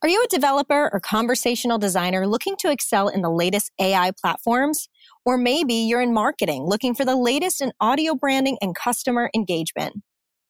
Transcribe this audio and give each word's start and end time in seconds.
Are 0.00 0.08
you 0.08 0.22
a 0.22 0.28
developer 0.28 0.88
or 0.92 1.00
conversational 1.00 1.76
designer 1.76 2.24
looking 2.24 2.54
to 2.60 2.70
excel 2.70 3.08
in 3.08 3.20
the 3.20 3.30
latest 3.30 3.72
AI 3.80 4.12
platforms? 4.12 4.88
Or 5.26 5.36
maybe 5.36 5.74
you're 5.74 6.00
in 6.00 6.14
marketing 6.14 6.66
looking 6.66 6.94
for 6.94 7.04
the 7.04 7.16
latest 7.16 7.60
in 7.60 7.72
audio 7.80 8.14
branding 8.14 8.58
and 8.60 8.76
customer 8.76 9.28
engagement. 9.34 9.94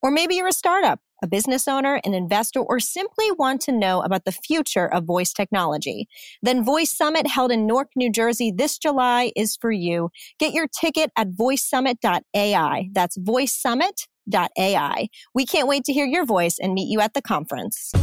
Or 0.02 0.10
maybe 0.10 0.34
you're 0.34 0.48
a 0.48 0.52
startup, 0.52 1.00
a 1.22 1.26
business 1.26 1.66
owner, 1.66 1.98
an 2.04 2.12
investor, 2.12 2.60
or 2.60 2.78
simply 2.78 3.32
want 3.38 3.62
to 3.62 3.72
know 3.72 4.02
about 4.02 4.26
the 4.26 4.32
future 4.32 4.86
of 4.86 5.04
voice 5.04 5.32
technology. 5.32 6.08
Then 6.42 6.62
Voice 6.62 6.94
Summit 6.94 7.26
held 7.26 7.50
in 7.50 7.66
Newark, 7.66 7.88
New 7.96 8.12
Jersey 8.12 8.52
this 8.54 8.76
July 8.76 9.32
is 9.34 9.56
for 9.58 9.72
you. 9.72 10.10
Get 10.38 10.52
your 10.52 10.68
ticket 10.68 11.10
at 11.16 11.30
voicesummit.ai. 11.30 12.90
That's 12.92 13.16
voicesummit.ai. 13.16 15.08
We 15.34 15.46
can't 15.46 15.68
wait 15.68 15.84
to 15.84 15.94
hear 15.94 16.04
your 16.04 16.26
voice 16.26 16.58
and 16.60 16.74
meet 16.74 16.90
you 16.90 17.00
at 17.00 17.14
the 17.14 17.22
conference. 17.22 17.94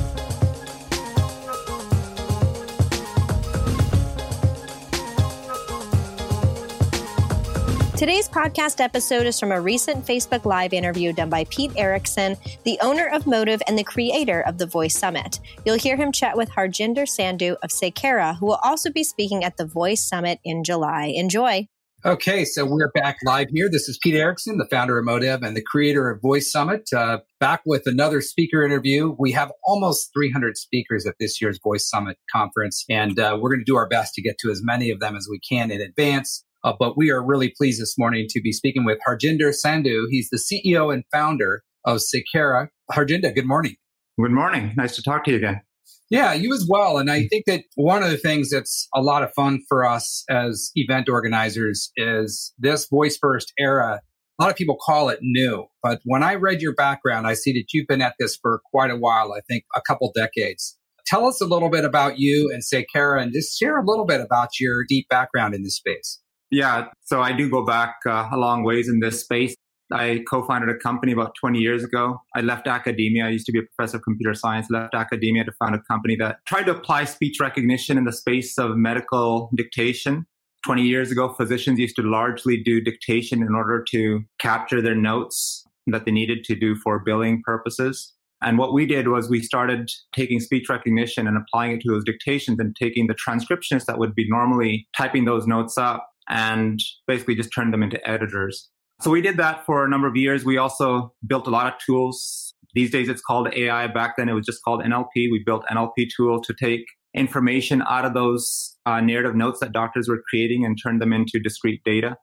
Today's 7.97 8.27
podcast 8.27 8.81
episode 8.81 9.25
is 9.25 9.39
from 9.39 9.53
a 9.53 9.61
recent 9.61 10.05
Facebook 10.05 10.43
Live 10.43 10.73
interview 10.73 11.13
done 11.13 11.29
by 11.29 11.45
Pete 11.45 11.71
Erickson, 11.77 12.35
the 12.65 12.77
owner 12.81 13.07
of 13.07 13.23
Modev 13.23 13.61
and 13.69 13.79
the 13.79 13.85
creator 13.85 14.41
of 14.41 14.57
the 14.57 14.65
Voice 14.65 14.99
Summit. 14.99 15.39
You'll 15.65 15.77
hear 15.77 15.95
him 15.95 16.11
chat 16.11 16.35
with 16.35 16.49
Harjinder 16.49 17.07
Sandhu 17.07 17.55
of 17.63 17.69
Saykara, 17.69 18.37
who 18.37 18.47
will 18.47 18.59
also 18.61 18.91
be 18.91 19.05
speaking 19.05 19.45
at 19.45 19.55
the 19.55 19.65
Voice 19.65 20.03
Summit 20.03 20.39
in 20.43 20.65
July. 20.65 21.13
Enjoy. 21.15 21.69
Okay, 22.03 22.43
so 22.43 22.65
we're 22.65 22.91
back 22.91 23.17
live 23.23 23.47
here. 23.49 23.69
This 23.71 23.87
is 23.87 23.97
Pete 24.03 24.15
Erickson, 24.15 24.57
the 24.57 24.67
founder 24.69 24.99
of 24.99 25.05
Modev 25.05 25.41
and 25.41 25.55
the 25.55 25.63
creator 25.63 26.09
of 26.09 26.21
Voice 26.21 26.51
Summit, 26.51 26.89
uh, 26.93 27.19
back 27.39 27.61
with 27.65 27.83
another 27.87 28.19
speaker 28.19 28.65
interview. 28.65 29.15
We 29.17 29.31
have 29.31 29.53
almost 29.63 30.11
300 30.13 30.57
speakers 30.57 31.05
at 31.07 31.15
this 31.17 31.41
year's 31.41 31.59
Voice 31.63 31.89
Summit 31.89 32.17
conference, 32.29 32.83
and 32.89 33.17
uh, 33.17 33.37
we're 33.41 33.51
going 33.51 33.61
to 33.61 33.65
do 33.65 33.77
our 33.77 33.87
best 33.87 34.15
to 34.15 34.21
get 34.21 34.37
to 34.39 34.51
as 34.51 34.61
many 34.61 34.91
of 34.91 34.99
them 34.99 35.15
as 35.15 35.29
we 35.31 35.39
can 35.39 35.71
in 35.71 35.79
advance. 35.79 36.43
Uh, 36.65 36.73
but 36.79 36.97
we 36.97 37.11
are 37.11 37.23
really 37.23 37.53
pleased 37.55 37.79
this 37.79 37.95
morning 37.95 38.25
to 38.27 38.41
be 38.41 38.51
speaking 38.51 38.85
with 38.85 38.97
Harjinder 39.07 39.53
Sandhu. 39.53 40.05
He's 40.09 40.29
the 40.31 40.39
CEO 40.39 40.91
and 40.91 41.03
founder 41.13 41.63
of 41.85 41.99
Saykara. 41.99 42.69
Harjinder, 42.91 43.35
good 43.35 43.45
morning. 43.45 43.75
Good 44.19 44.31
morning. 44.31 44.73
Nice 44.75 44.95
to 44.95 45.03
talk 45.03 45.25
to 45.25 45.31
you 45.31 45.37
again. 45.37 45.61
Yeah, 46.09 46.33
you 46.33 46.51
as 46.55 46.67
well. 46.67 46.97
And 46.97 47.11
I 47.11 47.27
think 47.27 47.45
that 47.45 47.65
one 47.75 48.01
of 48.01 48.09
the 48.09 48.17
things 48.17 48.49
that's 48.49 48.87
a 48.95 49.01
lot 49.01 49.21
of 49.21 49.31
fun 49.35 49.61
for 49.69 49.85
us 49.85 50.23
as 50.27 50.71
event 50.73 51.07
organizers 51.07 51.91
is 51.97 52.51
this 52.57 52.87
voice 52.87 53.17
first 53.21 53.53
era. 53.59 54.01
A 54.39 54.43
lot 54.43 54.49
of 54.49 54.57
people 54.57 54.77
call 54.83 55.09
it 55.09 55.19
new, 55.21 55.67
but 55.83 56.01
when 56.03 56.23
I 56.23 56.33
read 56.33 56.61
your 56.61 56.73
background, 56.73 57.27
I 57.27 57.35
see 57.35 57.53
that 57.53 57.65
you've 57.73 57.87
been 57.87 58.01
at 58.01 58.15
this 58.19 58.37
for 58.41 58.59
quite 58.71 58.89
a 58.89 58.97
while, 58.97 59.33
I 59.33 59.41
think 59.47 59.65
a 59.75 59.81
couple 59.81 60.11
decades. 60.15 60.77
Tell 61.05 61.27
us 61.27 61.41
a 61.41 61.45
little 61.45 61.69
bit 61.69 61.85
about 61.85 62.17
you 62.17 62.51
and 62.51 62.63
Saykara 62.63 63.21
and 63.21 63.31
just 63.31 63.57
share 63.57 63.77
a 63.77 63.85
little 63.85 64.05
bit 64.05 64.19
about 64.19 64.59
your 64.59 64.83
deep 64.89 65.07
background 65.09 65.53
in 65.53 65.61
this 65.61 65.75
space. 65.75 66.19
Yeah, 66.51 66.87
so 67.01 67.21
I 67.21 67.31
do 67.31 67.49
go 67.49 67.65
back 67.65 67.95
uh, 68.05 68.29
a 68.31 68.37
long 68.37 68.63
ways 68.63 68.87
in 68.87 68.99
this 68.99 69.21
space. 69.21 69.55
I 69.91 70.23
co-founded 70.29 70.69
a 70.69 70.77
company 70.77 71.11
about 71.11 71.33
20 71.39 71.59
years 71.59 71.83
ago. 71.83 72.21
I 72.35 72.41
left 72.41 72.67
academia. 72.67 73.25
I 73.25 73.29
used 73.29 73.45
to 73.47 73.51
be 73.51 73.59
a 73.59 73.63
professor 73.75 73.97
of 73.97 74.03
computer 74.03 74.33
science, 74.33 74.67
left 74.69 74.95
academia 74.95 75.43
to 75.43 75.51
found 75.59 75.75
a 75.75 75.81
company 75.81 76.15
that 76.17 76.37
tried 76.47 76.63
to 76.63 76.71
apply 76.71 77.05
speech 77.05 77.39
recognition 77.39 77.97
in 77.97 78.05
the 78.05 78.11
space 78.11 78.57
of 78.57 78.77
medical 78.77 79.51
dictation. 79.55 80.25
20 80.65 80.81
years 80.81 81.11
ago, 81.11 81.29
physicians 81.29 81.77
used 81.77 81.95
to 81.97 82.01
largely 82.01 82.61
do 82.63 82.81
dictation 82.81 83.43
in 83.43 83.53
order 83.53 83.83
to 83.91 84.23
capture 84.39 84.81
their 84.81 84.95
notes 84.95 85.63
that 85.87 86.05
they 86.05 86.11
needed 86.11 86.43
to 86.45 86.55
do 86.55 86.75
for 86.77 86.99
billing 86.99 87.43
purposes. 87.43 88.13
And 88.41 88.57
what 88.57 88.73
we 88.73 88.87
did 88.87 89.07
was 89.07 89.29
we 89.29 89.41
started 89.41 89.91
taking 90.13 90.39
speech 90.39 90.67
recognition 90.67 91.27
and 91.27 91.37
applying 91.37 91.73
it 91.73 91.81
to 91.81 91.91
those 91.91 92.03
dictations 92.03 92.59
and 92.59 92.75
taking 92.75 93.05
the 93.07 93.15
transcriptionists 93.15 93.85
that 93.85 93.99
would 93.99 94.15
be 94.15 94.27
normally 94.27 94.87
typing 94.97 95.25
those 95.25 95.45
notes 95.45 95.77
up 95.77 96.07
and 96.29 96.79
basically 97.07 97.35
just 97.35 97.51
turned 97.53 97.73
them 97.73 97.83
into 97.83 98.05
editors. 98.07 98.69
So 99.01 99.11
we 99.11 99.21
did 99.21 99.37
that 99.37 99.65
for 99.65 99.83
a 99.85 99.89
number 99.89 100.07
of 100.07 100.15
years. 100.15 100.45
We 100.45 100.57
also 100.57 101.13
built 101.25 101.47
a 101.47 101.49
lot 101.49 101.67
of 101.67 101.73
tools. 101.85 102.53
These 102.73 102.91
days 102.91 103.09
it's 103.09 103.21
called 103.21 103.49
AI. 103.53 103.87
Back 103.87 104.17
then 104.17 104.29
it 104.29 104.33
was 104.33 104.45
just 104.45 104.63
called 104.63 104.81
NLP. 104.83 105.07
We 105.15 105.43
built 105.45 105.65
NLP 105.71 106.09
tool 106.15 106.41
to 106.41 106.53
take 106.53 106.85
information 107.13 107.81
out 107.89 108.05
of 108.05 108.13
those 108.13 108.75
uh, 108.85 109.01
narrative 109.01 109.35
notes 109.35 109.59
that 109.59 109.71
doctors 109.71 110.07
were 110.07 110.21
creating 110.29 110.65
and 110.65 110.77
turn 110.81 110.99
them 110.99 111.13
into 111.13 111.39
discrete 111.39 111.81
data. 111.83 112.17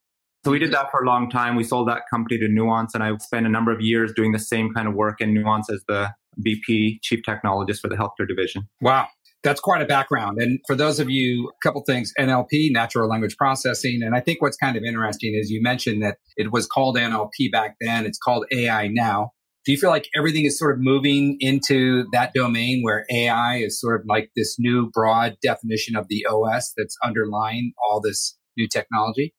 So 0.44 0.50
we 0.50 0.58
did 0.58 0.72
that 0.72 0.90
for 0.90 1.02
a 1.02 1.06
long 1.06 1.30
time. 1.30 1.54
We 1.54 1.62
sold 1.62 1.88
that 1.88 2.02
company 2.10 2.36
to 2.38 2.48
Nuance, 2.48 2.94
and 2.94 3.04
I 3.04 3.16
spent 3.18 3.46
a 3.46 3.48
number 3.48 3.70
of 3.72 3.80
years 3.80 4.12
doing 4.14 4.32
the 4.32 4.40
same 4.40 4.74
kind 4.74 4.88
of 4.88 4.94
work 4.94 5.20
in 5.20 5.32
Nuance 5.32 5.70
as 5.70 5.84
the 5.86 6.10
VP 6.38 6.98
Chief 7.02 7.20
Technologist 7.22 7.78
for 7.78 7.88
the 7.88 7.94
healthcare 7.94 8.26
division. 8.26 8.68
Wow 8.80 9.06
that's 9.42 9.60
quite 9.60 9.82
a 9.82 9.86
background. 9.86 10.40
And 10.40 10.60
for 10.66 10.76
those 10.76 11.00
of 11.00 11.10
you, 11.10 11.48
a 11.48 11.66
couple 11.66 11.82
things 11.84 12.12
NLP, 12.18 12.70
natural 12.70 13.08
language 13.08 13.36
processing. 13.36 14.00
And 14.02 14.14
I 14.14 14.20
think 14.20 14.40
what's 14.40 14.56
kind 14.56 14.76
of 14.76 14.84
interesting 14.84 15.34
is 15.34 15.50
you 15.50 15.60
mentioned 15.62 16.02
that 16.02 16.18
it 16.36 16.52
was 16.52 16.66
called 16.66 16.96
NLP 16.96 17.50
back 17.50 17.76
then, 17.80 18.06
it's 18.06 18.18
called 18.18 18.46
AI 18.52 18.88
now. 18.88 19.30
Do 19.64 19.70
you 19.70 19.78
feel 19.78 19.90
like 19.90 20.08
everything 20.16 20.44
is 20.44 20.58
sort 20.58 20.74
of 20.74 20.80
moving 20.80 21.36
into 21.38 22.04
that 22.12 22.32
domain 22.34 22.82
where 22.82 23.06
AI 23.12 23.58
is 23.58 23.80
sort 23.80 24.00
of 24.00 24.06
like 24.08 24.30
this 24.34 24.56
new 24.58 24.90
broad 24.92 25.36
definition 25.40 25.94
of 25.94 26.06
the 26.08 26.26
OS 26.26 26.72
that's 26.76 26.96
underlying 27.04 27.72
all 27.84 28.00
this 28.00 28.36
new 28.56 28.66
technology? 28.66 29.34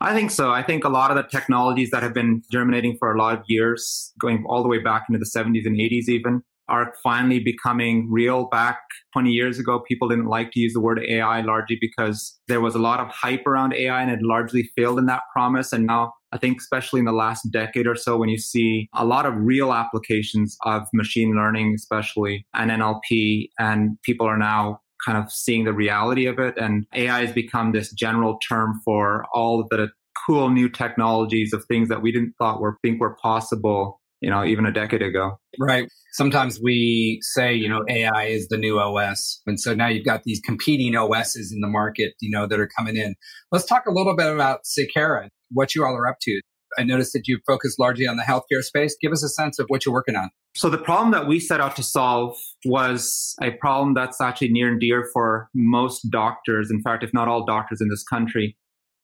I 0.00 0.14
think 0.14 0.30
so. 0.30 0.50
I 0.50 0.62
think 0.62 0.84
a 0.84 0.88
lot 0.88 1.10
of 1.10 1.16
the 1.16 1.24
technologies 1.24 1.90
that 1.90 2.02
have 2.02 2.14
been 2.14 2.42
germinating 2.50 2.96
for 2.98 3.14
a 3.14 3.18
lot 3.18 3.38
of 3.38 3.44
years, 3.48 4.12
going 4.20 4.44
all 4.46 4.62
the 4.62 4.68
way 4.68 4.78
back 4.78 5.04
into 5.08 5.18
the 5.18 5.26
70s 5.26 5.66
and 5.66 5.76
80s, 5.76 6.08
even, 6.08 6.42
are 6.68 6.94
finally 7.02 7.38
becoming 7.38 8.08
real. 8.10 8.48
Back 8.48 8.78
20 9.12 9.30
years 9.30 9.58
ago, 9.58 9.80
people 9.80 10.08
didn't 10.08 10.26
like 10.26 10.50
to 10.52 10.60
use 10.60 10.72
the 10.72 10.80
word 10.80 11.00
AI 11.08 11.40
largely 11.42 11.78
because 11.80 12.38
there 12.48 12.60
was 12.60 12.74
a 12.74 12.78
lot 12.78 13.00
of 13.00 13.08
hype 13.08 13.46
around 13.46 13.74
AI 13.74 14.02
and 14.02 14.10
it 14.10 14.20
largely 14.22 14.70
failed 14.76 14.98
in 14.98 15.06
that 15.06 15.22
promise. 15.32 15.72
And 15.72 15.86
now 15.86 16.12
I 16.32 16.38
think, 16.38 16.58
especially 16.60 17.00
in 17.00 17.06
the 17.06 17.12
last 17.12 17.48
decade 17.50 17.86
or 17.86 17.96
so, 17.96 18.16
when 18.16 18.28
you 18.28 18.38
see 18.38 18.88
a 18.94 19.04
lot 19.04 19.26
of 19.26 19.34
real 19.36 19.72
applications 19.72 20.56
of 20.64 20.82
machine 20.92 21.34
learning, 21.34 21.74
especially 21.74 22.46
and 22.54 22.70
NLP, 22.70 23.48
and 23.58 23.96
people 24.02 24.26
are 24.26 24.38
now 24.38 24.80
kind 25.04 25.18
of 25.18 25.30
seeing 25.30 25.64
the 25.64 25.72
reality 25.72 26.26
of 26.26 26.38
it. 26.38 26.56
And 26.58 26.86
AI 26.94 27.24
has 27.24 27.32
become 27.32 27.72
this 27.72 27.92
general 27.92 28.38
term 28.48 28.80
for 28.84 29.24
all 29.32 29.66
the 29.70 29.88
cool 30.26 30.50
new 30.50 30.68
technologies 30.68 31.52
of 31.52 31.64
things 31.66 31.88
that 31.88 32.02
we 32.02 32.10
didn't 32.10 32.34
thought 32.38 32.60
were 32.60 32.78
think 32.82 33.00
were 33.00 33.16
possible 33.22 34.00
you 34.20 34.30
know, 34.30 34.44
even 34.44 34.66
a 34.66 34.72
decade 34.72 35.02
ago. 35.02 35.38
Right. 35.58 35.88
Sometimes 36.12 36.60
we 36.62 37.18
say, 37.22 37.54
you 37.54 37.68
know, 37.68 37.84
AI 37.88 38.24
is 38.24 38.48
the 38.48 38.56
new 38.56 38.78
OS. 38.78 39.42
And 39.46 39.60
so 39.60 39.74
now 39.74 39.88
you've 39.88 40.06
got 40.06 40.22
these 40.24 40.40
competing 40.40 40.96
OSs 40.96 41.52
in 41.52 41.60
the 41.60 41.68
market, 41.68 42.14
you 42.20 42.30
know, 42.30 42.46
that 42.46 42.58
are 42.58 42.68
coming 42.76 42.96
in. 42.96 43.14
Let's 43.52 43.66
talk 43.66 43.84
a 43.86 43.92
little 43.92 44.16
bit 44.16 44.32
about 44.32 44.60
Saykara, 44.64 45.28
what 45.50 45.74
you 45.74 45.84
all 45.84 45.94
are 45.94 46.08
up 46.08 46.16
to. 46.22 46.40
I 46.78 46.82
noticed 46.82 47.12
that 47.12 47.26
you 47.26 47.38
focus 47.46 47.76
largely 47.78 48.06
on 48.06 48.16
the 48.16 48.22
healthcare 48.22 48.62
space. 48.62 48.96
Give 49.00 49.12
us 49.12 49.22
a 49.22 49.28
sense 49.28 49.58
of 49.58 49.66
what 49.68 49.86
you're 49.86 49.94
working 49.94 50.16
on. 50.16 50.30
So 50.54 50.68
the 50.68 50.78
problem 50.78 51.10
that 51.12 51.26
we 51.26 51.38
set 51.38 51.60
out 51.60 51.76
to 51.76 51.82
solve 51.82 52.36
was 52.64 53.34
a 53.42 53.52
problem 53.52 53.94
that's 53.94 54.20
actually 54.20 54.48
near 54.48 54.68
and 54.68 54.80
dear 54.80 55.08
for 55.12 55.48
most 55.54 56.10
doctors. 56.10 56.70
In 56.70 56.82
fact, 56.82 57.04
if 57.04 57.12
not 57.12 57.28
all 57.28 57.44
doctors 57.44 57.80
in 57.80 57.88
this 57.88 58.02
country. 58.02 58.56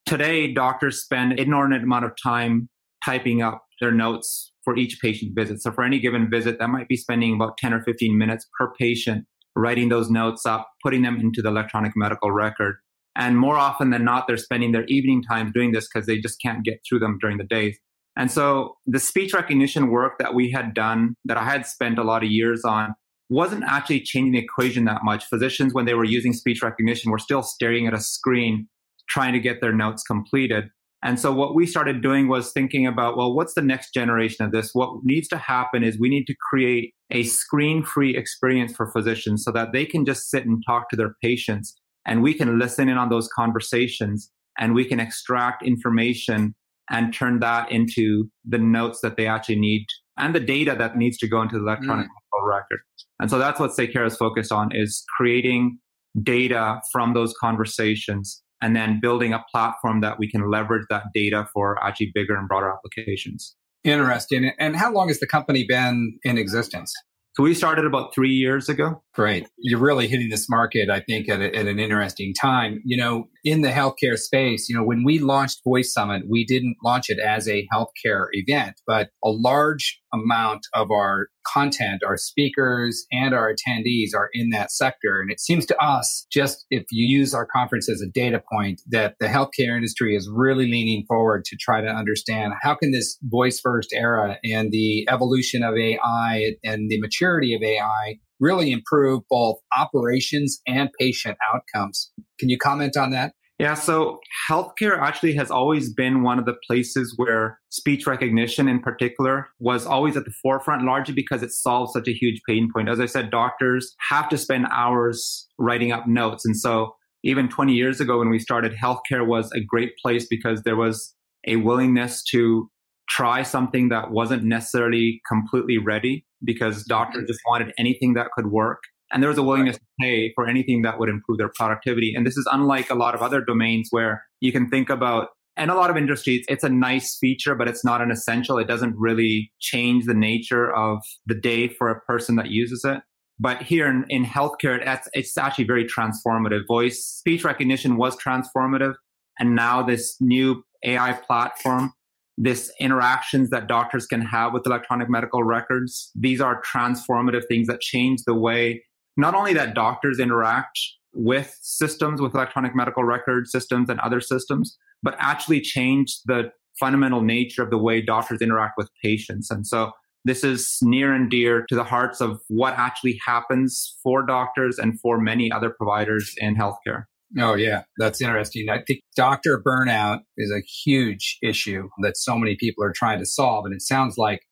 Today, 0.06 0.52
doctors 0.52 1.02
spend 1.02 1.32
an 1.32 1.38
inordinate 1.38 1.84
amount 1.84 2.04
of 2.04 2.12
time 2.22 2.68
typing 3.04 3.42
up 3.42 3.64
their 3.82 3.92
notes 3.92 4.52
for 4.64 4.76
each 4.76 4.98
patient 5.02 5.34
visit. 5.34 5.60
So 5.60 5.72
for 5.72 5.84
any 5.84 5.98
given 5.98 6.30
visit, 6.30 6.58
that 6.58 6.68
might 6.68 6.88
be 6.88 6.96
spending 6.96 7.34
about 7.34 7.58
10 7.58 7.74
or 7.74 7.82
15 7.82 8.16
minutes 8.16 8.48
per 8.58 8.72
patient 8.78 9.26
writing 9.54 9.90
those 9.90 10.08
notes 10.08 10.46
up, 10.46 10.70
putting 10.82 11.02
them 11.02 11.20
into 11.20 11.42
the 11.42 11.48
electronic 11.48 11.92
medical 11.94 12.30
record. 12.30 12.76
And 13.14 13.36
more 13.36 13.56
often 13.56 13.90
than 13.90 14.04
not, 14.04 14.26
they're 14.26 14.38
spending 14.38 14.72
their 14.72 14.86
evening 14.86 15.22
time 15.22 15.52
doing 15.52 15.72
this 15.72 15.86
because 15.92 16.06
they 16.06 16.18
just 16.18 16.40
can't 16.40 16.64
get 16.64 16.80
through 16.88 17.00
them 17.00 17.18
during 17.20 17.36
the 17.36 17.44
days. 17.44 17.76
And 18.16 18.30
so 18.30 18.76
the 18.86 19.00
speech 19.00 19.34
recognition 19.34 19.90
work 19.90 20.14
that 20.18 20.34
we 20.34 20.50
had 20.50 20.74
done, 20.74 21.14
that 21.24 21.36
I 21.36 21.44
had 21.44 21.66
spent 21.66 21.98
a 21.98 22.04
lot 22.04 22.22
of 22.22 22.30
years 22.30 22.64
on, 22.64 22.94
wasn't 23.28 23.64
actually 23.64 24.00
changing 24.00 24.32
the 24.32 24.38
equation 24.38 24.84
that 24.84 25.04
much. 25.04 25.24
Physicians, 25.24 25.74
when 25.74 25.86
they 25.86 25.94
were 25.94 26.04
using 26.04 26.32
speech 26.32 26.62
recognition, 26.62 27.10
were 27.10 27.18
still 27.18 27.42
staring 27.42 27.86
at 27.86 27.94
a 27.94 28.00
screen 28.00 28.68
trying 29.08 29.32
to 29.32 29.40
get 29.40 29.60
their 29.60 29.72
notes 29.72 30.02
completed. 30.02 30.68
And 31.04 31.18
so 31.18 31.32
what 31.32 31.54
we 31.54 31.66
started 31.66 32.00
doing 32.00 32.28
was 32.28 32.52
thinking 32.52 32.86
about, 32.86 33.16
well, 33.16 33.34
what's 33.34 33.54
the 33.54 33.62
next 33.62 33.92
generation 33.92 34.44
of 34.44 34.52
this? 34.52 34.70
What 34.72 35.00
needs 35.02 35.26
to 35.28 35.36
happen 35.36 35.82
is 35.82 35.98
we 35.98 36.08
need 36.08 36.26
to 36.26 36.34
create 36.50 36.94
a 37.10 37.24
screen 37.24 37.82
free 37.82 38.16
experience 38.16 38.74
for 38.74 38.90
physicians 38.92 39.44
so 39.44 39.50
that 39.52 39.72
they 39.72 39.84
can 39.84 40.04
just 40.04 40.30
sit 40.30 40.46
and 40.46 40.62
talk 40.66 40.88
to 40.90 40.96
their 40.96 41.16
patients 41.20 41.74
and 42.06 42.22
we 42.22 42.34
can 42.34 42.58
listen 42.58 42.88
in 42.88 42.96
on 42.96 43.08
those 43.08 43.28
conversations 43.34 44.30
and 44.58 44.74
we 44.74 44.84
can 44.84 45.00
extract 45.00 45.64
information 45.64 46.54
and 46.90 47.14
turn 47.14 47.40
that 47.40 47.70
into 47.70 48.28
the 48.44 48.58
notes 48.58 49.00
that 49.00 49.16
they 49.16 49.26
actually 49.26 49.58
need 49.58 49.86
and 50.18 50.34
the 50.34 50.40
data 50.40 50.74
that 50.78 50.96
needs 50.96 51.16
to 51.18 51.28
go 51.28 51.40
into 51.40 51.58
the 51.58 51.64
electronic 51.64 52.06
mm. 52.06 52.48
record. 52.48 52.80
And 53.20 53.30
so 53.30 53.38
that's 53.38 53.58
what 53.58 53.70
Saykara 53.70 54.06
is 54.06 54.16
focused 54.16 54.52
on 54.52 54.70
is 54.74 55.04
creating 55.16 55.78
data 56.22 56.80
from 56.92 57.14
those 57.14 57.34
conversations 57.40 58.42
and 58.62 58.74
then 58.74 59.00
building 59.00 59.32
a 59.32 59.44
platform 59.50 60.00
that 60.00 60.18
we 60.18 60.30
can 60.30 60.50
leverage 60.50 60.86
that 60.88 61.04
data 61.12 61.48
for 61.52 61.82
actually 61.84 62.12
bigger 62.14 62.36
and 62.36 62.48
broader 62.48 62.72
applications. 62.72 63.54
Interesting. 63.84 64.52
And 64.58 64.76
how 64.76 64.92
long 64.92 65.08
has 65.08 65.18
the 65.18 65.26
company 65.26 65.66
been 65.68 66.18
in 66.22 66.38
existence? 66.38 66.94
So 67.34 67.42
we 67.42 67.54
started 67.54 67.86
about 67.86 68.14
three 68.14 68.32
years 68.32 68.68
ago. 68.68 69.02
Great. 69.14 69.48
You're 69.58 69.80
really 69.80 70.06
hitting 70.06 70.28
this 70.28 70.48
market, 70.48 70.90
I 70.90 71.00
think, 71.00 71.28
at, 71.28 71.40
a, 71.40 71.54
at, 71.54 71.66
an 71.66 71.78
interesting 71.78 72.34
time. 72.38 72.80
You 72.84 72.98
know, 72.98 73.28
in 73.44 73.62
the 73.62 73.70
healthcare 73.70 74.16
space, 74.16 74.68
you 74.68 74.76
know, 74.76 74.84
when 74.84 75.04
we 75.04 75.18
launched 75.18 75.62
Voice 75.64 75.92
Summit, 75.92 76.22
we 76.28 76.44
didn't 76.44 76.76
launch 76.84 77.10
it 77.10 77.18
as 77.18 77.48
a 77.48 77.66
healthcare 77.74 78.26
event, 78.32 78.80
but 78.86 79.08
a 79.24 79.30
large 79.30 80.00
amount 80.12 80.66
of 80.74 80.90
our 80.90 81.28
content, 81.46 82.02
our 82.06 82.16
speakers 82.16 83.04
and 83.10 83.34
our 83.34 83.52
attendees 83.52 84.10
are 84.14 84.28
in 84.32 84.50
that 84.50 84.70
sector. 84.70 85.20
And 85.20 85.30
it 85.30 85.40
seems 85.40 85.66
to 85.66 85.82
us, 85.82 86.26
just 86.30 86.64
if 86.70 86.84
you 86.90 87.18
use 87.18 87.34
our 87.34 87.46
conference 87.46 87.88
as 87.88 88.00
a 88.00 88.08
data 88.08 88.42
point, 88.52 88.82
that 88.90 89.16
the 89.18 89.26
healthcare 89.26 89.74
industry 89.74 90.14
is 90.14 90.30
really 90.32 90.70
leaning 90.70 91.04
forward 91.08 91.44
to 91.46 91.56
try 91.56 91.80
to 91.80 91.88
understand 91.88 92.52
how 92.62 92.74
can 92.74 92.92
this 92.92 93.18
voice 93.22 93.58
first 93.60 93.92
era 93.92 94.38
and 94.44 94.70
the 94.70 95.06
evolution 95.10 95.62
of 95.62 95.74
AI 95.76 96.52
and 96.62 96.88
the 96.88 97.00
maturity 97.00 97.54
of 97.54 97.62
AI 97.62 98.18
really 98.42 98.72
improve 98.72 99.22
both 99.30 99.56
operations 99.78 100.60
and 100.66 100.90
patient 100.98 101.38
outcomes. 101.54 102.10
Can 102.42 102.48
you 102.48 102.58
comment 102.58 102.96
on 102.96 103.12
that? 103.12 103.34
Yeah, 103.60 103.74
so 103.74 104.18
healthcare 104.50 104.98
actually 104.98 105.34
has 105.34 105.48
always 105.48 105.94
been 105.94 106.24
one 106.24 106.40
of 106.40 106.44
the 106.44 106.56
places 106.66 107.14
where 107.16 107.60
speech 107.68 108.04
recognition 108.04 108.66
in 108.66 108.80
particular 108.80 109.46
was 109.60 109.86
always 109.86 110.16
at 110.16 110.24
the 110.24 110.32
forefront, 110.42 110.82
largely 110.82 111.14
because 111.14 111.44
it 111.44 111.52
solves 111.52 111.92
such 111.92 112.08
a 112.08 112.12
huge 112.12 112.40
pain 112.48 112.68
point. 112.74 112.88
As 112.88 112.98
I 112.98 113.06
said, 113.06 113.30
doctors 113.30 113.94
have 114.10 114.28
to 114.30 114.36
spend 114.36 114.66
hours 114.72 115.46
writing 115.56 115.92
up 115.92 116.08
notes. 116.08 116.44
And 116.44 116.56
so 116.56 116.96
even 117.22 117.48
20 117.48 117.74
years 117.74 118.00
ago 118.00 118.18
when 118.18 118.28
we 118.28 118.40
started, 118.40 118.72
healthcare 118.72 119.24
was 119.24 119.48
a 119.52 119.60
great 119.60 119.92
place 120.04 120.26
because 120.28 120.64
there 120.64 120.74
was 120.74 121.14
a 121.46 121.54
willingness 121.54 122.24
to 122.32 122.68
try 123.08 123.44
something 123.44 123.90
that 123.90 124.10
wasn't 124.10 124.42
necessarily 124.42 125.22
completely 125.28 125.78
ready 125.78 126.26
because 126.42 126.82
doctors 126.82 127.22
mm-hmm. 127.22 127.28
just 127.28 127.40
wanted 127.46 127.72
anything 127.78 128.14
that 128.14 128.32
could 128.34 128.48
work. 128.48 128.80
And 129.12 129.22
there 129.22 129.28
was 129.28 129.38
a 129.38 129.42
willingness 129.42 129.76
to 129.76 129.84
pay 130.00 130.32
for 130.34 130.46
anything 130.46 130.82
that 130.82 130.98
would 130.98 131.08
improve 131.08 131.38
their 131.38 131.50
productivity. 131.54 132.14
And 132.14 132.26
this 132.26 132.36
is 132.36 132.48
unlike 132.50 132.90
a 132.90 132.94
lot 132.94 133.14
of 133.14 133.22
other 133.22 133.40
domains 133.40 133.88
where 133.90 134.24
you 134.40 134.52
can 134.52 134.68
think 134.68 134.88
about, 134.88 135.28
and 135.56 135.70
a 135.70 135.74
lot 135.74 135.90
of 135.90 135.96
industries, 135.96 136.44
it's 136.48 136.64
a 136.64 136.68
nice 136.70 137.18
feature, 137.18 137.54
but 137.54 137.68
it's 137.68 137.84
not 137.84 138.00
an 138.00 138.10
essential. 138.10 138.58
It 138.58 138.68
doesn't 138.68 138.94
really 138.96 139.52
change 139.60 140.06
the 140.06 140.14
nature 140.14 140.74
of 140.74 141.02
the 141.26 141.34
day 141.34 141.68
for 141.68 141.90
a 141.90 142.00
person 142.00 142.36
that 142.36 142.50
uses 142.50 142.84
it. 142.84 143.02
But 143.38 143.62
here 143.62 143.86
in, 143.86 144.06
in 144.08 144.24
healthcare, 144.24 144.80
it's, 144.86 145.08
it's 145.12 145.36
actually 145.36 145.64
very 145.64 145.84
transformative. 145.84 146.60
Voice 146.66 147.04
speech 147.04 147.44
recognition 147.44 147.96
was 147.96 148.16
transformative. 148.16 148.94
And 149.38 149.54
now 149.54 149.82
this 149.82 150.16
new 150.20 150.64
AI 150.84 151.12
platform 151.12 151.92
this 152.38 152.72
interactions 152.80 153.50
that 153.50 153.66
doctors 153.66 154.06
can 154.06 154.22
have 154.22 154.52
with 154.52 154.66
electronic 154.66 155.08
medical 155.08 155.44
records. 155.44 156.10
These 156.14 156.40
are 156.40 156.62
transformative 156.62 157.42
things 157.46 157.66
that 157.68 157.80
change 157.80 158.22
the 158.24 158.34
way 158.34 158.82
not 159.16 159.34
only 159.34 159.52
that 159.54 159.74
doctors 159.74 160.18
interact 160.18 160.78
with 161.14 161.56
systems, 161.60 162.20
with 162.20 162.34
electronic 162.34 162.74
medical 162.74 163.04
record 163.04 163.46
systems 163.46 163.88
and 163.88 164.00
other 164.00 164.20
systems, 164.20 164.76
but 165.02 165.14
actually 165.18 165.60
change 165.60 166.20
the 166.24 166.50
fundamental 166.80 167.20
nature 167.20 167.62
of 167.62 167.70
the 167.70 167.78
way 167.78 168.00
doctors 168.00 168.40
interact 168.40 168.74
with 168.78 168.88
patients. 169.02 169.50
And 169.50 169.66
so 169.66 169.92
this 170.24 170.44
is 170.44 170.78
near 170.82 171.12
and 171.12 171.30
dear 171.30 171.66
to 171.68 171.74
the 171.74 171.84
hearts 171.84 172.20
of 172.20 172.40
what 172.48 172.74
actually 172.74 173.18
happens 173.26 173.98
for 174.02 174.24
doctors 174.24 174.78
and 174.78 174.98
for 175.00 175.18
many 175.18 175.50
other 175.50 175.70
providers 175.70 176.34
in 176.38 176.56
healthcare. 176.56 177.04
Oh, 177.38 177.54
yeah, 177.54 177.82
that's 177.98 178.20
interesting. 178.20 178.68
I 178.68 178.82
think 178.86 179.00
doctor 179.16 179.60
burnout 179.66 180.20
is 180.36 180.52
a 180.52 180.60
huge 180.84 181.38
issue 181.42 181.88
that 182.02 182.16
so 182.16 182.38
many 182.38 182.56
people 182.56 182.84
are 182.84 182.92
trying 182.92 183.18
to 183.18 183.26
solve. 183.26 183.64
And 183.64 183.74
it 183.74 183.82
sounds 183.82 184.18
like 184.18 184.42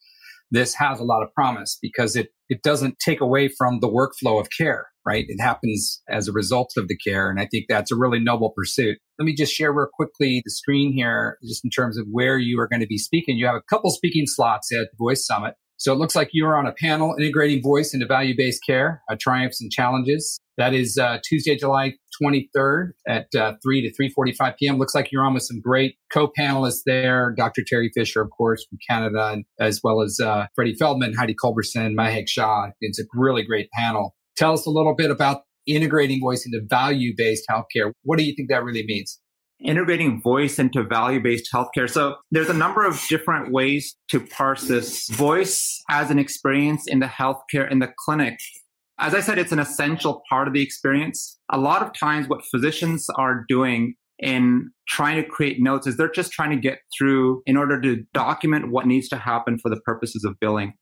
this 0.50 0.75
has 0.75 0.99
a 1.00 1.05
lot 1.05 1.23
of 1.23 1.32
promise 1.35 1.79
because 1.81 2.17
it, 2.17 2.31
it 2.49 2.62
doesn't 2.62 2.99
take 2.99 3.20
away 3.20 3.49
from 3.49 3.81
the 3.81 3.88
workflow 3.88 4.41
of 4.41 4.49
care, 4.56 4.88
right? 5.06 5.25
It 5.29 5.41
happens 5.41 6.02
as 6.08 6.29
a 6.29 6.32
result 6.32 6.73
of 6.76 6.88
the 6.88 6.97
care. 6.97 7.31
And 7.31 7.41
I 7.41 7.47
think 7.50 7.67
that's 7.69 7.93
a 7.93 7.97
really 7.97 8.19
noble 8.19 8.52
pursuit. 8.56 8.99
Let 9.19 9.26
me 9.26 9.35
just 9.35 9.52
share 9.52 9.73
real 9.73 9.88
quickly 9.93 10.43
the 10.44 10.50
screen 10.50 10.93
here, 10.93 11.38
just 11.47 11.64
in 11.64 11.70
terms 11.70 11.99
of 11.99 12.06
where 12.11 12.38
you 12.38 12.58
are 12.61 12.69
going 12.69 12.81
to 12.81 12.87
be 12.87 12.99
speaking. 12.99 13.37
You 13.37 13.47
have 13.47 13.55
a 13.55 13.62
couple 13.69 13.91
speaking 13.91 14.25
slots 14.26 14.73
at 14.73 14.88
Voice 14.99 15.25
Summit. 15.26 15.55
So 15.81 15.94
it 15.94 15.97
looks 15.97 16.15
like 16.15 16.29
you 16.32 16.47
are 16.47 16.59
on 16.59 16.67
a 16.67 16.73
panel 16.73 17.15
integrating 17.19 17.62
voice 17.62 17.94
into 17.94 18.05
value 18.05 18.35
based 18.37 18.61
care, 18.67 19.03
uh, 19.11 19.17
triumphs 19.19 19.62
and 19.62 19.73
challenges. 19.73 20.38
That 20.59 20.75
is 20.75 20.99
uh, 20.99 21.21
Tuesday, 21.27 21.56
July 21.56 21.94
23rd 22.23 22.91
at 23.09 23.35
uh, 23.35 23.55
3 23.62 23.91
to 23.91 24.03
3.45 24.03 24.56
p.m. 24.59 24.77
Looks 24.77 24.94
like 24.94 25.11
you're 25.11 25.25
on 25.25 25.32
with 25.32 25.43
some 25.43 25.59
great 25.59 25.94
co-panelists 26.12 26.82
there. 26.85 27.32
Dr. 27.35 27.62
Teri 27.62 27.88
Fisher, 27.94 28.21
of 28.21 28.29
course, 28.37 28.62
from 28.69 28.79
Canada, 28.87 29.38
as 29.59 29.81
well 29.82 30.03
as 30.03 30.21
uh, 30.23 30.49
Freddie 30.55 30.75
Feldman, 30.75 31.15
Heidi 31.15 31.35
Culbertson, 31.35 31.97
Mahek 31.97 32.29
Shah. 32.29 32.73
It's 32.82 33.00
a 33.00 33.05
really 33.15 33.43
great 33.43 33.71
panel. 33.71 34.15
Tell 34.37 34.53
us 34.53 34.67
a 34.67 34.71
little 34.71 34.94
bit 34.94 35.11
about 35.11 35.44
integrating 35.67 36.21
voice 36.21 36.44
into 36.44 36.61
value-based 36.69 37.47
healthcare. 37.50 37.93
What 38.03 38.19
do 38.19 38.25
you 38.25 38.35
think 38.37 38.50
that 38.50 38.62
really 38.62 38.85
means? 38.85 39.19
Integrating 39.65 40.21
voice 40.23 40.59
into 40.59 40.83
value 40.83 41.21
based 41.21 41.49
healthcare. 41.53 41.89
So 41.89 42.17
there's 42.31 42.49
a 42.49 42.55
number 42.55 42.85
of 42.85 43.01
different 43.09 43.53
ways 43.53 43.97
to 44.11 44.21
parse 44.21 44.69
this. 44.69 45.09
Voice 45.11 45.83
as 45.91 46.11
an 46.11 46.19
experience 46.19 46.85
in 46.87 47.01
the 47.01 47.07
healthcare, 47.07 47.71
in 47.71 47.79
the 47.79 47.93
clinic. 48.05 48.39
As 48.99 49.15
I 49.15 49.21
said, 49.21 49.39
it's 49.39 49.53
an 49.53 49.59
essential 49.59 50.23
part 50.29 50.47
of 50.47 50.55
the 50.55 50.62
experience. 50.62 51.39
A 51.51 51.59
lot 51.59 51.83
of 51.83 51.99
times, 51.99 52.29
what 52.29 52.45
physicians 52.51 53.07
are 53.17 53.45
doing 53.49 53.95
in 54.19 54.71
trying 54.87 55.23
to 55.23 55.27
create 55.27 55.57
notes 55.61 55.87
is 55.87 55.97
they're 55.97 56.11
just 56.11 56.33
trying 56.33 56.51
to 56.51 56.56
get 56.56 56.81
through 56.97 57.43
in 57.47 57.56
order 57.56 57.81
to 57.81 58.05
document 58.13 58.71
what 58.71 58.87
needs 58.87 59.09
to 59.09 59.17
happen 59.17 59.59
for 59.59 59.71
the 59.71 59.81
purposes 59.81 60.25
of 60.25 60.39
billing. 60.39 60.75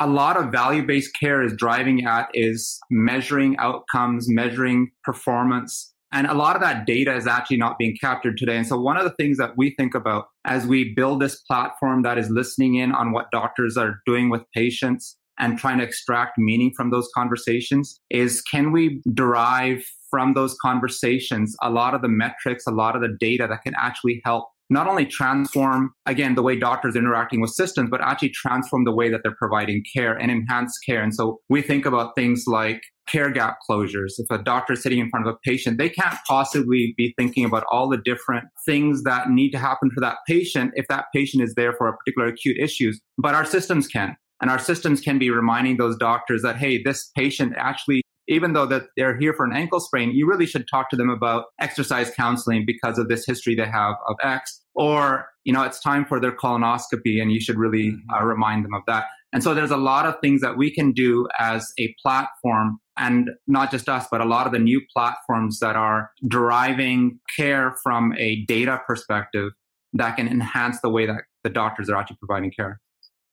A 0.00 0.06
lot 0.06 0.36
of 0.36 0.50
value 0.50 0.86
based 0.86 1.10
care 1.18 1.42
is 1.42 1.52
driving 1.54 2.06
at 2.06 2.28
is 2.32 2.78
measuring 2.90 3.58
outcomes, 3.58 4.26
measuring 4.28 4.90
performance, 5.04 5.92
and 6.12 6.26
a 6.26 6.34
lot 6.34 6.56
of 6.56 6.62
that 6.62 6.86
data 6.86 7.14
is 7.14 7.26
actually 7.26 7.58
not 7.58 7.78
being 7.78 7.96
captured 8.00 8.38
today. 8.38 8.56
And 8.56 8.66
so, 8.66 8.80
one 8.80 8.96
of 8.96 9.04
the 9.04 9.14
things 9.18 9.36
that 9.38 9.56
we 9.56 9.74
think 9.76 9.94
about 9.94 10.26
as 10.44 10.66
we 10.66 10.94
build 10.94 11.20
this 11.20 11.40
platform 11.42 12.02
that 12.02 12.18
is 12.18 12.30
listening 12.30 12.76
in 12.76 12.92
on 12.92 13.12
what 13.12 13.30
doctors 13.30 13.76
are 13.76 14.00
doing 14.06 14.30
with 14.30 14.42
patients 14.54 15.16
and 15.38 15.58
trying 15.58 15.78
to 15.78 15.84
extract 15.84 16.38
meaning 16.38 16.72
from 16.76 16.90
those 16.90 17.08
conversations 17.14 18.00
is 18.10 18.42
can 18.42 18.72
we 18.72 19.00
derive 19.14 19.84
from 20.10 20.34
those 20.34 20.56
conversations 20.60 21.54
a 21.62 21.70
lot 21.70 21.94
of 21.94 22.02
the 22.02 22.08
metrics, 22.08 22.66
a 22.66 22.72
lot 22.72 22.96
of 22.96 23.02
the 23.02 23.16
data 23.20 23.46
that 23.48 23.62
can 23.62 23.74
actually 23.78 24.20
help 24.24 24.48
not 24.70 24.86
only 24.86 25.06
transform, 25.06 25.90
again, 26.06 26.34
the 26.34 26.42
way 26.42 26.58
doctors 26.58 26.96
interacting 26.96 27.40
with 27.40 27.50
systems, 27.50 27.88
but 27.90 28.00
actually 28.00 28.30
transform 28.30 28.84
the 28.84 28.94
way 28.94 29.10
that 29.10 29.20
they're 29.22 29.36
providing 29.38 29.82
care 29.94 30.14
and 30.14 30.30
enhance 30.30 30.76
care. 30.78 31.02
And 31.02 31.14
so 31.14 31.40
we 31.48 31.62
think 31.62 31.86
about 31.86 32.14
things 32.14 32.44
like 32.46 32.82
care 33.08 33.30
gap 33.30 33.56
closures. 33.68 34.12
If 34.18 34.30
a 34.30 34.42
doctor 34.42 34.74
is 34.74 34.82
sitting 34.82 34.98
in 34.98 35.08
front 35.08 35.26
of 35.26 35.34
a 35.34 35.38
patient, 35.42 35.78
they 35.78 35.88
can't 35.88 36.16
possibly 36.26 36.94
be 36.96 37.14
thinking 37.16 37.44
about 37.44 37.64
all 37.70 37.88
the 37.88 37.96
different 37.96 38.44
things 38.66 39.02
that 39.04 39.30
need 39.30 39.50
to 39.50 39.58
happen 39.58 39.90
for 39.94 40.00
that 40.00 40.18
patient 40.26 40.72
if 40.74 40.86
that 40.88 41.06
patient 41.14 41.42
is 41.42 41.54
there 41.54 41.72
for 41.72 41.88
a 41.88 41.96
particular 41.96 42.28
acute 42.28 42.58
issues, 42.58 43.00
but 43.16 43.34
our 43.34 43.44
systems 43.44 43.86
can. 43.86 44.16
And 44.40 44.50
our 44.50 44.58
systems 44.58 45.00
can 45.00 45.18
be 45.18 45.30
reminding 45.30 45.78
those 45.78 45.96
doctors 45.96 46.42
that, 46.42 46.56
hey, 46.56 46.80
this 46.80 47.10
patient 47.16 47.54
actually 47.56 48.02
even 48.28 48.52
though 48.52 48.66
that 48.66 48.88
they're 48.96 49.16
here 49.16 49.32
for 49.32 49.44
an 49.44 49.52
ankle 49.52 49.80
sprain, 49.80 50.10
you 50.10 50.26
really 50.26 50.46
should 50.46 50.66
talk 50.68 50.90
to 50.90 50.96
them 50.96 51.10
about 51.10 51.46
exercise 51.60 52.10
counseling 52.10 52.64
because 52.66 52.98
of 52.98 53.08
this 53.08 53.26
history 53.26 53.54
they 53.54 53.66
have 53.66 53.96
of 54.06 54.16
X. 54.22 54.60
Or, 54.74 55.28
you 55.44 55.52
know, 55.52 55.62
it's 55.62 55.80
time 55.80 56.04
for 56.04 56.20
their 56.20 56.32
colonoscopy 56.32 57.20
and 57.20 57.32
you 57.32 57.40
should 57.40 57.56
really 57.56 57.90
mm-hmm. 57.90 58.14
uh, 58.14 58.24
remind 58.24 58.64
them 58.64 58.74
of 58.74 58.82
that. 58.86 59.06
And 59.32 59.42
so 59.42 59.54
there's 59.54 59.70
a 59.70 59.76
lot 59.76 60.06
of 60.06 60.14
things 60.22 60.40
that 60.40 60.56
we 60.56 60.72
can 60.72 60.92
do 60.92 61.26
as 61.38 61.72
a 61.78 61.94
platform 62.02 62.78
and 62.96 63.30
not 63.46 63.70
just 63.70 63.88
us, 63.88 64.06
but 64.10 64.20
a 64.20 64.24
lot 64.24 64.46
of 64.46 64.52
the 64.52 64.58
new 64.58 64.80
platforms 64.92 65.58
that 65.60 65.76
are 65.76 66.10
deriving 66.26 67.18
care 67.36 67.76
from 67.82 68.14
a 68.18 68.44
data 68.46 68.80
perspective 68.86 69.52
that 69.92 70.16
can 70.16 70.28
enhance 70.28 70.80
the 70.80 70.88
way 70.88 71.06
that 71.06 71.22
the 71.44 71.50
doctors 71.50 71.88
are 71.88 71.96
actually 71.96 72.16
providing 72.16 72.50
care. 72.50 72.80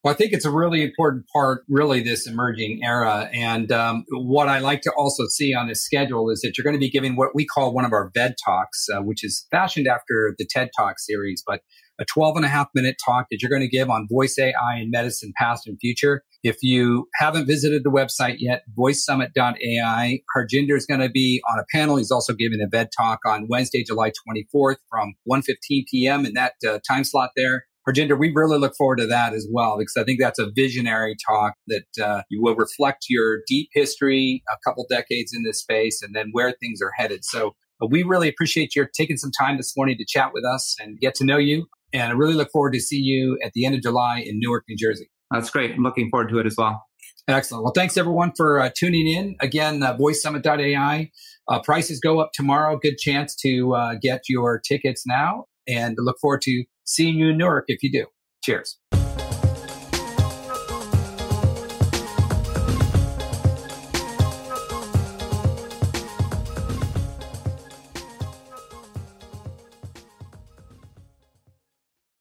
Well, 0.05 0.13
I 0.13 0.17
think 0.17 0.33
it's 0.33 0.45
a 0.45 0.51
really 0.51 0.83
important 0.83 1.25
part, 1.33 1.63
really, 1.67 1.99
this 1.99 2.27
emerging 2.27 2.81
era. 2.83 3.27
And 3.33 3.71
um, 3.71 4.05
what 4.11 4.47
I 4.47 4.59
like 4.59 4.81
to 4.81 4.91
also 4.95 5.23
see 5.25 5.55
on 5.55 5.67
this 5.67 5.83
schedule 5.83 6.29
is 6.29 6.41
that 6.41 6.55
you're 6.55 6.63
going 6.63 6.75
to 6.75 6.79
be 6.79 6.91
giving 6.91 7.15
what 7.15 7.29
we 7.33 7.43
call 7.43 7.73
one 7.73 7.85
of 7.85 7.91
our 7.91 8.11
VED 8.13 8.35
talks, 8.45 8.85
uh, 8.93 9.01
which 9.01 9.23
is 9.23 9.47
fashioned 9.49 9.87
after 9.87 10.35
the 10.37 10.45
TED 10.47 10.69
Talk 10.77 10.99
series, 10.99 11.41
but 11.43 11.61
a 11.99 12.05
12 12.05 12.35
and 12.35 12.45
a 12.45 12.49
half 12.49 12.67
minute 12.75 12.97
talk 13.03 13.25
that 13.31 13.41
you're 13.41 13.49
going 13.49 13.63
to 13.63 13.67
give 13.67 13.89
on 13.89 14.07
voice 14.07 14.37
AI 14.37 14.53
in 14.79 14.91
medicine, 14.91 15.33
past 15.39 15.65
and 15.65 15.79
future. 15.81 16.21
If 16.43 16.57
you 16.61 17.07
haven't 17.15 17.47
visited 17.47 17.83
the 17.83 17.89
website 17.89 18.35
yet, 18.37 18.61
voicesummit.ai, 18.77 20.19
Harjinder 20.37 20.77
is 20.77 20.85
going 20.85 20.99
to 20.99 21.09
be 21.09 21.41
on 21.51 21.57
a 21.57 21.63
panel. 21.73 21.95
He's 21.95 22.11
also 22.11 22.33
giving 22.33 22.61
a 22.61 22.67
VED 22.69 22.89
talk 22.95 23.21
on 23.25 23.47
Wednesday, 23.49 23.83
July 23.83 24.11
24th 24.11 24.75
from 24.87 25.15
1.15 25.27 25.85
p.m. 25.89 26.27
in 26.27 26.35
that 26.35 26.53
uh, 26.63 26.77
time 26.87 27.05
slot 27.05 27.31
there. 27.35 27.65
Harjinder, 27.87 28.17
we 28.17 28.31
really 28.33 28.57
look 28.57 28.75
forward 28.75 28.97
to 28.97 29.07
that 29.07 29.33
as 29.33 29.47
well 29.51 29.77
because 29.77 29.95
I 29.97 30.03
think 30.03 30.19
that's 30.19 30.39
a 30.39 30.49
visionary 30.55 31.15
talk 31.27 31.53
that 31.67 32.03
uh, 32.03 32.21
will 32.31 32.55
reflect 32.55 33.05
your 33.09 33.39
deep 33.47 33.69
history, 33.73 34.43
a 34.51 34.57
couple 34.67 34.85
decades 34.89 35.33
in 35.35 35.43
this 35.43 35.59
space, 35.59 36.01
and 36.01 36.15
then 36.15 36.29
where 36.31 36.53
things 36.59 36.79
are 36.81 36.91
headed. 36.97 37.23
So 37.23 37.55
uh, 37.81 37.87
we 37.89 38.03
really 38.03 38.27
appreciate 38.27 38.75
your 38.75 38.89
taking 38.97 39.17
some 39.17 39.31
time 39.31 39.57
this 39.57 39.73
morning 39.77 39.97
to 39.97 40.05
chat 40.05 40.31
with 40.33 40.43
us 40.45 40.75
and 40.79 40.99
get 40.99 41.15
to 41.15 41.25
know 41.25 41.37
you. 41.37 41.67
And 41.93 42.11
I 42.11 42.15
really 42.15 42.33
look 42.33 42.49
forward 42.51 42.73
to 42.73 42.79
see 42.79 42.97
you 42.97 43.37
at 43.43 43.53
the 43.53 43.65
end 43.65 43.75
of 43.75 43.81
July 43.81 44.23
in 44.25 44.39
Newark, 44.39 44.63
New 44.67 44.75
Jersey. 44.77 45.09
That's 45.31 45.49
great. 45.49 45.71
I'm 45.71 45.83
looking 45.83 46.09
forward 46.09 46.29
to 46.29 46.39
it 46.39 46.45
as 46.45 46.55
well. 46.57 46.83
Excellent. 47.27 47.63
Well, 47.63 47.73
thanks 47.73 47.97
everyone 47.97 48.33
for 48.37 48.59
uh, 48.59 48.69
tuning 48.75 49.07
in. 49.07 49.35
Again, 49.41 49.81
uh, 49.81 49.97
voicesummit.ai. 49.97 51.11
Uh, 51.47 51.59
prices 51.61 51.99
go 51.99 52.19
up 52.19 52.31
tomorrow. 52.33 52.77
Good 52.77 52.97
chance 52.97 53.35
to 53.37 53.73
uh, 53.73 53.95
get 53.99 54.21
your 54.29 54.59
tickets 54.59 55.03
now 55.07 55.45
and 55.67 55.95
look 55.99 56.17
forward 56.21 56.41
to 56.43 56.63
seeing 56.85 57.15
you 57.15 57.29
in 57.29 57.37
Newark 57.37 57.65
if 57.67 57.83
you 57.83 57.91
do. 57.91 58.05
Cheers. 58.43 58.77